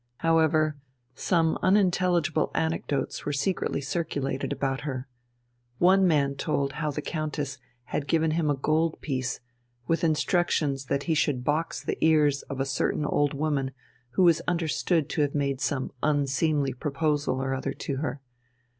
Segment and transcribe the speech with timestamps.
[0.17, 0.77] However,
[1.13, 5.07] some unintelligible anecdotes were secretly circulated about her.
[5.77, 9.41] One man told how the Countess had given him a gold piece
[9.85, 13.73] with instructions that he should box the ears of a certain old woman
[14.13, 18.21] who was understood to have made some unseemly proposal or other to her.